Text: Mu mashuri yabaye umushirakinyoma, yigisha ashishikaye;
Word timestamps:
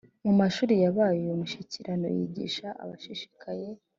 Mu 0.25 0.33
mashuri 0.39 0.73
yabaye 0.83 1.23
umushirakinyoma, 1.35 2.07
yigisha 2.15 2.67
ashishikaye; 2.83 3.67